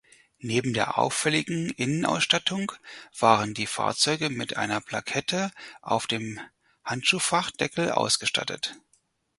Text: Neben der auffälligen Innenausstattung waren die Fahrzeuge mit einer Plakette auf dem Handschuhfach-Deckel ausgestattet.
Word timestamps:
Neben 0.39 0.73
der 0.73 0.97
auffälligen 0.97 1.69
Innenausstattung 1.69 2.71
waren 3.19 3.53
die 3.53 3.67
Fahrzeuge 3.67 4.31
mit 4.31 4.57
einer 4.57 4.81
Plakette 4.81 5.51
auf 5.83 6.07
dem 6.07 6.39
Handschuhfach-Deckel 6.83 7.91
ausgestattet. 7.91 8.75